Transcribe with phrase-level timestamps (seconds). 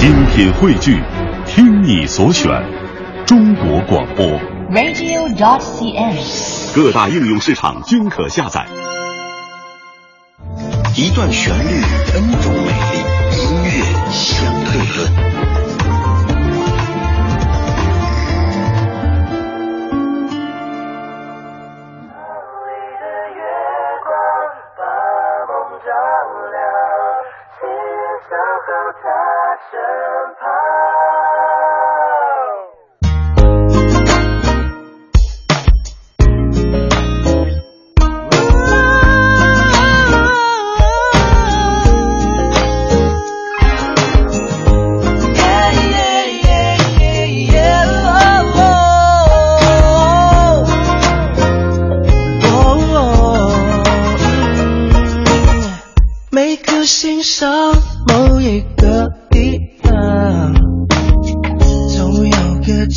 [0.00, 0.98] 精品汇聚，
[1.44, 2.50] 听你所选，
[3.26, 4.26] 中国广播。
[4.70, 6.16] radio.cn。
[6.74, 8.66] 各大应用市场均可下载。
[10.96, 11.82] 一段旋律
[12.14, 12.96] ，N 种美丽，
[13.42, 13.68] 音乐
[14.10, 14.79] 相对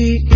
[0.00, 0.33] 有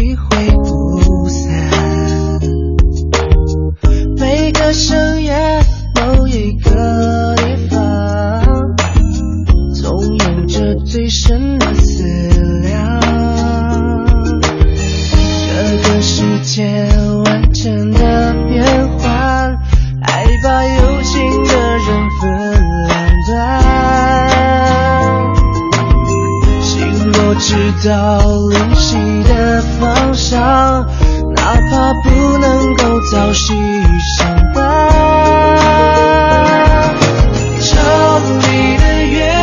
[27.85, 28.19] 到
[28.51, 30.85] 灵犀的方向，
[31.35, 33.55] 哪怕不能够朝夕
[34.17, 34.59] 相伴。
[37.61, 37.79] 城
[38.41, 39.38] 里的月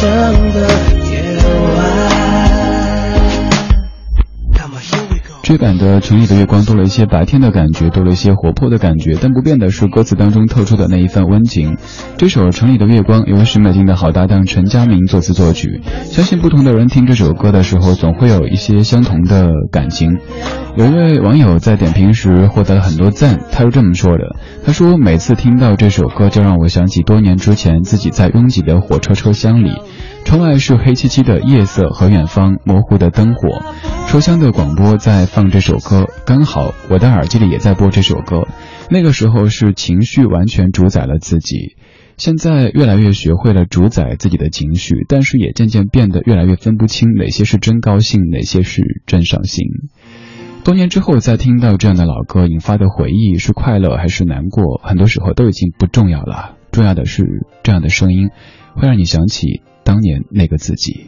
[0.00, 0.08] 整
[0.52, 0.60] 个
[1.10, 1.36] 夜
[1.76, 2.00] 晚。
[5.42, 11.76] 追赶的《城里的月光》多了一些白天的感觉，多了一些活泼的感觉，但不变的是歌词当中透出的那一份温情。
[12.20, 20.18] 这首《城里的月光》由许美静的好搭档陈佳明作词作曲，相信不同的人听这首歌的时候，总会有一些相同的感情。
[20.76, 24.36] 有一位网友在点评时获得了很多赞，他是这么说的
[24.66, 29.70] ：“他说每次听到这首歌，就让我想起多年之前自己在拥挤的火车车厢里，
[30.26, 33.62] 窗外是黑漆漆的夜色和远方模糊的灯火，
[34.08, 38.46] 车厢的广播在放这首歌，刚好我的耳机里也在播这首歌。
[38.90, 41.76] 那个时候是情绪完全主宰了自己。”
[42.20, 49.64] 现在越来越学会了主宰自己的情绪，但是也渐渐变得越来越分不清哪些是真高兴，哪些是真伤心。
[50.62, 56.58] 多年之后再听到这样的老歌，引发的回忆是快乐还是难过，很多时候都已经不重要了。
[56.72, 57.24] 重要的是
[57.62, 58.28] 这样的声音，
[58.74, 61.06] 会让你想起当年那个自己。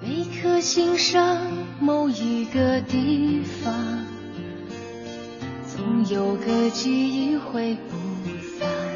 [0.00, 1.42] 每颗心上
[1.80, 3.74] 某一个地方，
[5.64, 7.96] 总有个记忆会不
[8.60, 8.95] 散。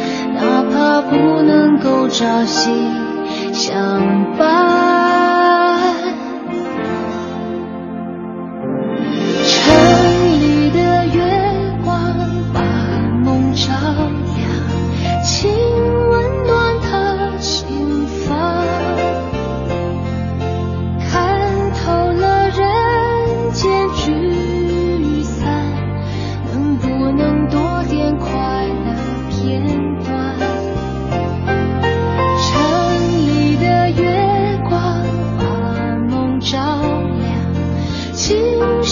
[0.41, 2.71] 哪怕不能够朝夕
[3.53, 4.70] 相伴。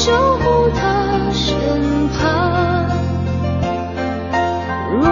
[0.09, 2.89] 守护他身旁，
[4.99, 5.05] 若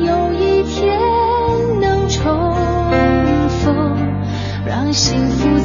[0.00, 0.96] 有一天
[1.80, 2.54] 能重
[3.48, 3.96] 逢，
[4.64, 5.57] 让幸福。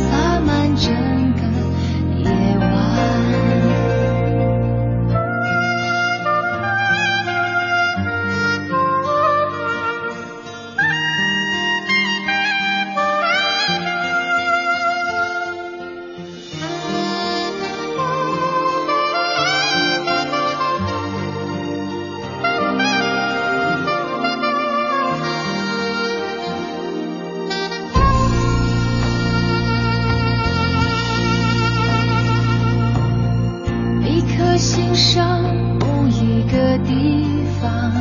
[35.14, 35.44] 上
[35.78, 37.94] 某一个地方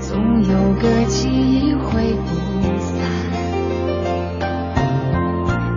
[0.00, 3.06] 总有个记忆会不散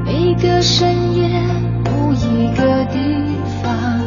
[0.06, 1.28] 每个深夜
[1.84, 3.28] 某一个地
[3.62, 4.00] 方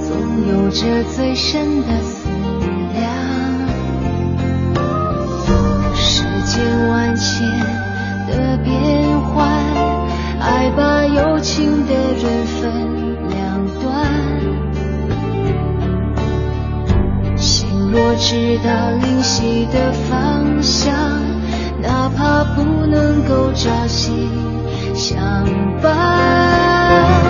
[0.00, 0.16] 总
[0.48, 2.27] 有着最深的思
[18.20, 20.92] 直到灵犀的方向
[21.80, 24.28] 哪怕不能够朝夕
[24.92, 25.46] 相
[25.80, 27.27] 伴。